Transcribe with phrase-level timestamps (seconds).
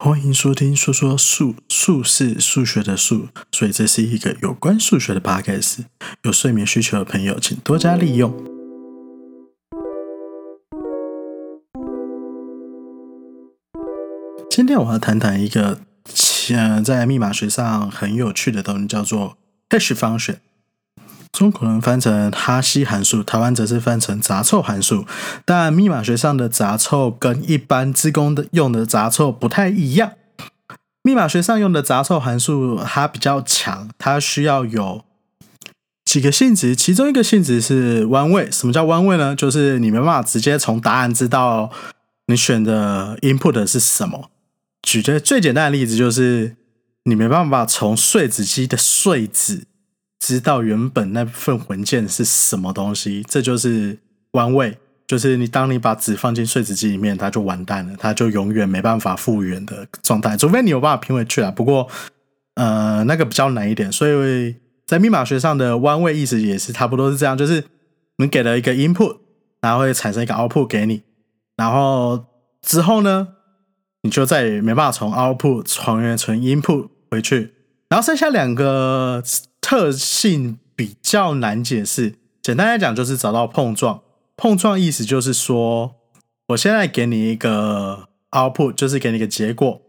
[0.00, 5.86] 欢迎收听说说数，数是数学的数，所以这是一个有关数学的 podcast。
[6.22, 8.32] 有睡眠需求的朋友，请多加利用。
[14.48, 15.80] 今天我要谈谈一个，
[16.54, 19.36] 呃，在密码学上很有趣的东西，叫做
[19.68, 20.36] hash function。
[21.38, 25.06] 中国人翻成哈希函数，台湾则是翻成杂凑函数。
[25.44, 30.10] 但密码学上的杂凑跟一般自工的用的杂凑不太一样。
[31.04, 35.04] 密码学上用的杂凑函数它比较强，它需要有
[36.04, 38.50] 几个性质，其中一个性质是弯位。
[38.50, 39.36] 什么叫弯位呢？
[39.36, 41.70] 就是你没办法直接从答案知道
[42.26, 44.28] 你选的 input 是什么。
[44.82, 46.56] 举个最简单的例子，就是
[47.04, 49.68] 你没办法从碎纸机的碎纸。
[50.18, 53.98] 知道原本那份文件是什么东西，这就是
[54.32, 54.78] 弯位。
[55.06, 61.50] 就是你当你把纸放进碎纸机里面，它就完蛋了，它就永远没办法复原的状态，除非你有办法拼回去啊。
[61.50, 61.88] 不过，
[62.56, 63.90] 呃，那个比较难一点。
[63.90, 67.64] 所以在密码学上的弯位意思也是差不多是这样，就是
[68.18, 69.16] 你给了一个 input，
[69.62, 71.02] 然后会产生一个 output 给你，
[71.56, 72.26] 然后
[72.60, 73.28] 之后呢，
[74.02, 77.54] 你就再也没办法从 output 还原成 input 回去，
[77.88, 79.22] 然后剩下两个。
[79.68, 84.00] 特性比较难解释，简单来讲就是找到碰撞。
[84.34, 85.94] 碰撞意思就是说，
[86.46, 89.82] 我现在给你一个 output，就是给你一个结果。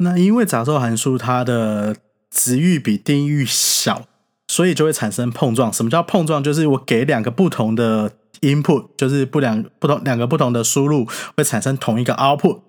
[0.00, 1.96] 那因为杂凑函数它的
[2.30, 4.02] 值域比定域小，
[4.48, 5.72] 所以就会产生碰撞。
[5.72, 6.44] 什么叫碰撞？
[6.44, 12.60] 就是我给两个不同的 input，就是不两不同两个不同的输入会产生同一个 output。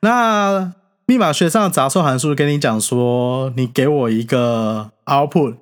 [0.00, 5.56] 那密码学上的杂凑函数跟你讲说，你给我一个 output，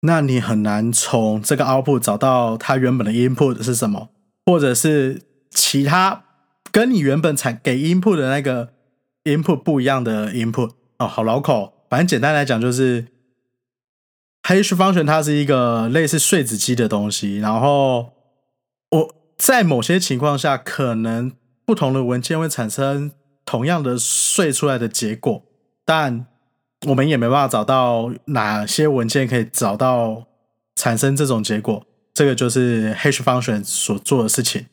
[0.00, 4.08] 那你很难从这个 output 找到它原本的 input 是什么，
[4.46, 6.24] 或者是其他
[6.72, 8.70] 跟你原本产给 input 的那个
[9.24, 11.74] input 不一样的 input 哦，好老口。
[11.90, 13.06] 反正简单来讲，就是
[14.42, 18.12] hash function 它是一个类似碎纸机的东西，然后
[18.90, 21.30] 我在某些情况下，可能
[21.66, 23.12] 不同的文件会产生。
[23.46, 25.42] 同样的睡出来的结果，
[25.86, 26.26] 但
[26.88, 30.26] 我们也没办法找到哪些文件可以找到
[30.74, 31.86] 产生这种结果。
[32.12, 34.66] 这个就是 hash function 所做的事情。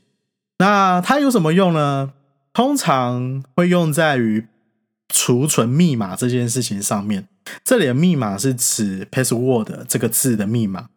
[0.57, 2.13] 那它有什么用呢？
[2.53, 4.47] 通常会用在于
[5.09, 7.27] 储存密码这件事情上面。
[7.65, 10.89] 这里的密码是指 password 这个字的密码。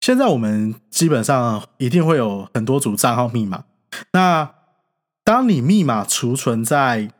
[0.00, 3.64] 现在我们基本上一定会有很多组账号密码。
[4.12, 4.50] 那
[5.28, 7.10] 当你密码储存在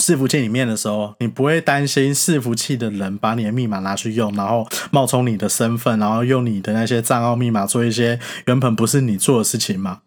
[0.00, 10.02] 伺服器里面的时候，你不会担心伺服器的人把你的密码拿去用，然后冒充你的身份，然后用你的那些账号密码做一些原本不是你做的事情嘛？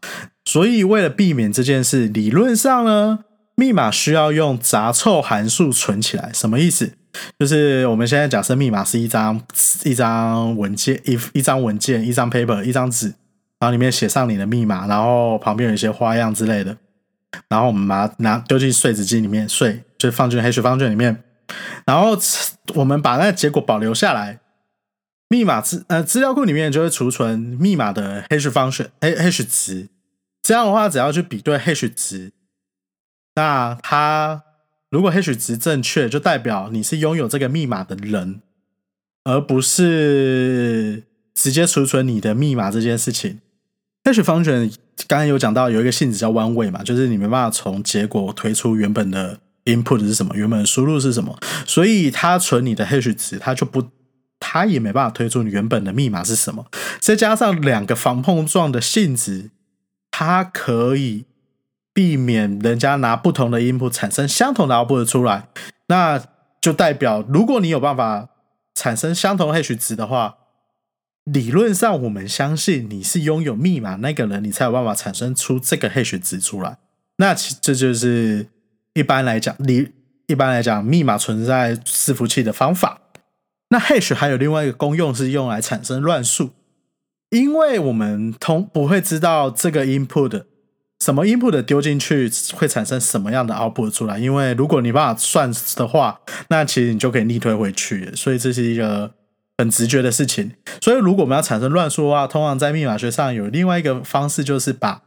[0.45, 6.31] 所以为了避免这件事，理论上呢，密码需要用杂凑函数存起来。
[6.33, 6.93] 什么意思？
[7.37, 9.41] 就是我们现在假设密码是一张
[9.83, 13.07] 一张文件，一一张文件，一张 paper，一张纸，
[13.59, 16.77] 然后里面写上你的密码，然后旁边有一些花样之类的。
[17.47, 21.23] 然后我们把它拿丢进碎纸机里面碎，就放进黑水方卷里面。
[21.85, 22.17] 然后
[22.75, 24.39] 我们把那个结果保留下来，
[25.27, 29.89] 密码资呃资料库里面就会储存密码的 hash function hash 值。
[30.41, 32.31] 这样的话，只要去比对 hash 值，
[33.35, 34.43] 那它
[34.89, 38.41] 如果 hash 值正确，就代表你是拥有这个密码的人，
[39.23, 41.03] 而不是
[41.33, 43.41] 直接储存你的密码这件事情。
[44.03, 44.73] hash function
[45.11, 53.83] 刚刚有讲到有一个性质叫弯位嘛，就是你没办法从结果推出原本的 input 是什么，原本的输入是什么，所以它存你的 hash 值，它就不，
[54.39, 56.65] 它也没办法推出你原本的密码是什么。
[57.01, 59.49] 再加上两个防碰撞的性质，
[60.09, 61.25] 它可以
[61.93, 65.49] 避免人家拿不同的 input 产生相同的 output 出来，
[65.87, 66.23] 那
[66.61, 68.29] 就代表如果你有办法
[68.73, 70.37] 产生相同 hash 值的话。
[71.25, 76.79] 理论上，我们相信你是拥有密码那个人，你才有办法产生出这个 hash 值出来。
[77.17, 78.47] 那其这就是
[78.95, 79.89] 一般来讲，你
[80.25, 83.01] 一般来讲密码存在伺服器的方法。
[83.69, 86.49] 那 hash 还有另外一个功用是用来产生乱数，
[87.29, 90.45] 因为我们通不会知道这个 input
[90.99, 94.17] 什么 input 丢进去会产生什么样的 output 出来。
[94.17, 98.11] 因为如果你办法算的话，那其实你就可以逆推回去。
[98.15, 99.13] 所以这是一个。
[99.61, 105.03] 很直觉的事情，所以如果我们要产生乱数的话，通常在密码学上有另外一个方式，就是把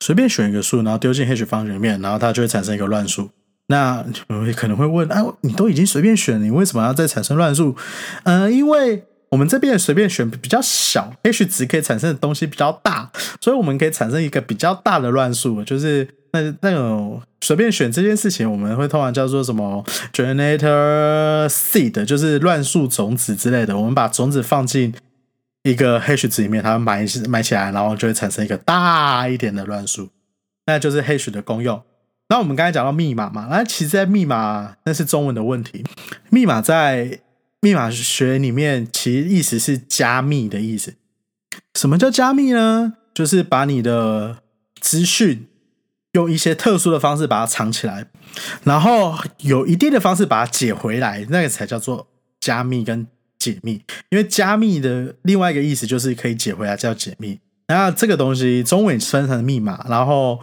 [0.00, 3.30] 随便选一个数，然后丢进 h 方里面，然后它就会产生一个乱数。
[3.68, 7.76] 那我可能会问：啊，你都已经随便选，你为什么要再产生乱数？
[8.24, 23.76] 嗯，因为我们这边随便选比较小，H 值可以产生的东西比较大，所以我们可以产生一个比较大的乱数，就是那那种随便选这件事情，我们会通常叫做什么 generator seed，就是乱数种子之类的。
[23.76, 24.94] 我们把种子放进
[25.62, 30.08] 一个 hash 值里面，它埋埋起来，然后就会产生一个大一点的乱数，
[30.64, 31.82] 那就是 hash 的功用。
[32.30, 35.84] 那我们刚才讲到密码嘛，那其实，在密码那是中文的问题，
[36.30, 37.20] 密码在
[37.60, 40.94] 密码学里面，其实意思是加密的意思。
[41.74, 42.94] 什么叫加密呢？
[43.12, 44.38] 就是把你的
[44.80, 45.46] 资讯
[46.14, 48.06] 用一些特殊的方式把它藏起来，
[48.64, 52.08] 然后有一定的方式把它解回来，那个才叫做
[52.40, 53.06] 加密跟
[53.38, 53.82] 解密。
[54.10, 57.38] 因为加密的另外一个意思就是可以解回来，叫解密。
[57.68, 60.40] 那这个东西中文翻成密码，然后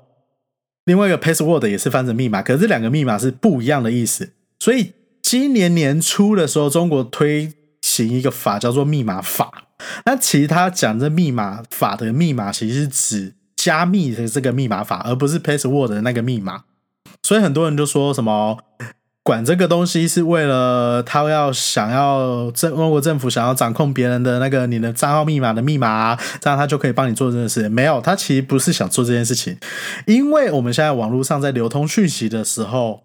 [0.85, 4.33] 另外一个 password 也是翻成密码，可是这两个密码是不一样的意思。
[4.59, 9.69] 所以今年年初的时候，中国推行一个法叫做密码法。
[10.06, 16.63] 那其他讲这密码法的密码，其实是指加密的这个密码法，而不是 password 的那个密码。
[17.21, 18.57] 所以很多人就说什么
[19.21, 27.69] 管这个东西是为了他要想要政中国政府想要掌控别人的那个你的账号密码的密码，这样他就可以帮你做这件事。
[27.69, 29.55] 没有，他其实不是想做这件事情，
[30.07, 33.03] 因为我们现在网络上在流通讯息的时候，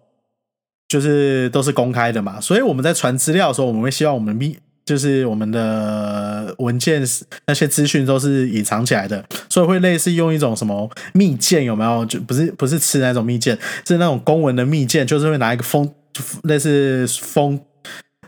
[0.87, 4.57] 就是都是公开的嘛，所以我们在传资料的时候，我们会希望我们密。
[4.87, 7.03] 就是我们的文件
[7.45, 12.05] 那些资讯都是隐藏起来的，所以会类似用一种什么密件有没有？
[12.05, 15.93] 就不是不是吃那种密件，是那种公文的密件，就是会拿一个封
[16.43, 17.59] 类似封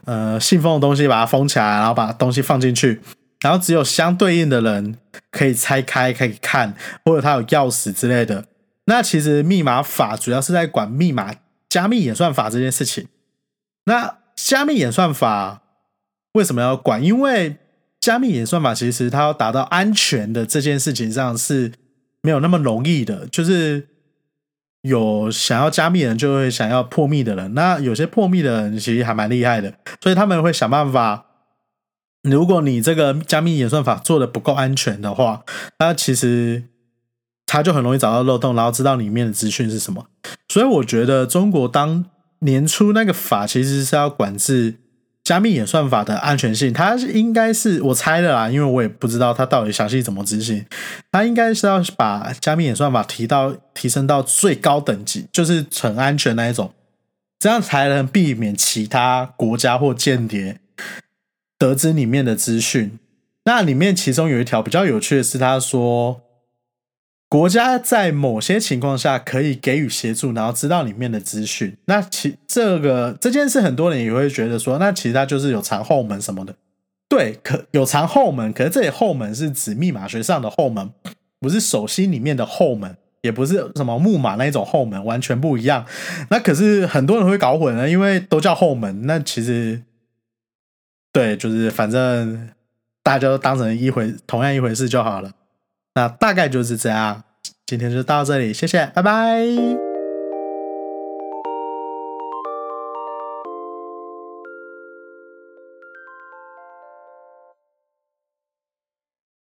[0.04, 3.00] 呃信封的东西把它封起来，然后把东西放进去，
[3.40, 4.98] 然后只有相对应的人
[5.32, 6.76] 可以拆开可以看，
[7.06, 8.44] 或者他有钥匙之类的。
[8.88, 11.34] 那其实密码法主要是在管密码
[11.70, 13.08] 加密演算法这件事情。
[13.86, 15.62] 那加密演算法。
[16.40, 17.04] 为什么要管？
[17.04, 17.58] 因为
[18.00, 21.74] 加密演算法其实它要达到安全的这件事情上是
[22.22, 23.28] 没有那么容易的。
[23.28, 23.90] 就是
[24.84, 27.54] 有想要加密的人，就会想要破密的人。
[27.54, 31.26] 那有些破密的人其实还蛮厉害的，所以他们会想办法。
[32.22, 35.44] 如果你这个加密演算法做的不够安全的话，
[35.80, 36.64] 那其实
[37.46, 40.08] 他就很容易找到漏洞，然后知道里面的资讯是什么。
[40.48, 42.06] 所以我觉得中国当
[42.40, 44.76] 年初那个法其实是要管制。
[45.30, 50.66] 加密演算法的安全性，它是应该是我猜的啦，因为我也不知道它到底详细怎么执行。
[51.12, 56.74] 它应该是要把加密演算法提到提升到最高等级，就是很安全那一种，
[57.38, 60.60] 这样才能避免其他国家或间谍
[61.60, 62.98] 得知里面的资讯。
[63.46, 66.22] 那里面其中有一条比较有趣的是，他说。
[67.30, 71.78] 国家在某些情况下可以给予协助，然后知道里面的资讯。
[71.86, 76.56] 那其这个这件事，很多人也会觉得说，那其实它就是有藏后门什么的。
[77.08, 80.90] 对，可有藏后门，可是这里后门是指密码学上的后门，
[81.40, 85.86] 不是手心里面的后门，也不是什么木马那一种后门，完全不一样。
[86.32, 89.06] 那可是很多人会搞混了，因为都叫后门。
[89.06, 89.84] 那其实
[91.14, 92.50] 对，就是反正
[93.04, 95.32] 大家都当成一回同样一回事就好了。
[95.96, 97.24] 那大概就是这样，
[97.66, 99.89] 今天就到这里，谢谢，拜拜。